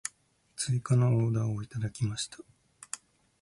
[0.55, 2.39] 追加のオーダーをいただきました。